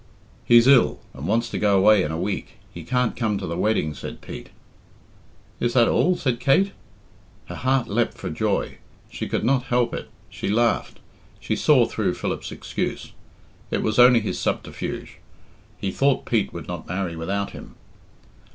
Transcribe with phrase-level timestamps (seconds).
[0.45, 2.53] "He's ill, and wants to go away in a week.
[2.73, 4.49] He can't come to the wedding,'' said Pete.
[5.59, 6.71] "Is that all?" said Kate.
[7.45, 8.79] Her heart leapt for joy.
[9.11, 10.99] She could not help it she laughed.
[11.39, 13.11] She saw through Philip's excuse.
[13.69, 15.19] It was only his subterfuge
[15.77, 17.75] he thought Pete would not marry without him.